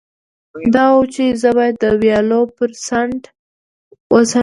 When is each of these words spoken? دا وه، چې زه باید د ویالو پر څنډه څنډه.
دا 0.75 0.85
وه، 0.95 1.05
چې 1.13 1.23
زه 1.41 1.49
باید 1.57 1.75
د 1.83 1.85
ویالو 2.01 2.41
پر 2.55 2.69
څنډه 2.85 3.29
څنډه. 4.19 4.39